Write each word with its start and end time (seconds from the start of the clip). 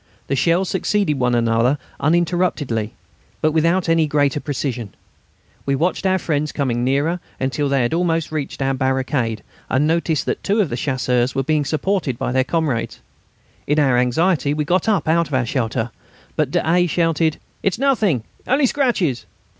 The 0.25 0.35
shells 0.35 0.67
succeeded 0.67 1.19
one 1.19 1.35
another 1.35 1.77
uninterruptedly, 1.99 2.95
but 3.39 3.51
without 3.51 3.87
any 3.87 4.07
greater 4.07 4.39
precision. 4.39 4.95
We 5.67 5.75
watched 5.75 6.07
our 6.07 6.17
friends 6.17 6.51
coming 6.51 6.83
nearer 6.83 7.19
until 7.39 7.69
they 7.69 7.83
had 7.83 7.93
almost 7.93 8.31
reached 8.31 8.63
our 8.63 8.73
barricade, 8.73 9.43
and 9.69 9.85
noticed 9.85 10.25
that 10.25 10.41
two 10.43 10.59
of 10.59 10.69
the 10.71 10.75
Chasseurs 10.75 11.35
were 11.35 11.43
being 11.43 11.65
supported 11.65 12.17
by 12.17 12.31
their 12.31 12.43
comrades. 12.43 12.99
In 13.67 13.77
our 13.77 13.95
anxiety, 13.99 14.55
we 14.55 14.65
got 14.65 14.89
up 14.89 15.07
out 15.07 15.31
of 15.31 15.47
shelter, 15.47 15.91
but 16.35 16.49
d'A. 16.49 16.87
shouted: 16.87 17.37
"It's 17.61 17.77
nothing; 17.77 18.23
only 18.47 18.65
scratches...." 18.65 19.27